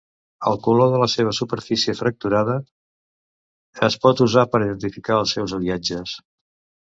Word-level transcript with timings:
El 0.51 0.55
color 0.67 0.87
de 0.93 0.99
la 1.01 1.07
seva 1.15 1.33
superfície 1.39 1.93
fracturada 1.99 2.55
es 3.89 3.99
pot 4.07 4.23
usar 4.27 4.45
per 4.55 4.61
identificar 4.63 5.19
els 5.21 5.35
seus 5.37 5.55
aliatges. 5.59 6.17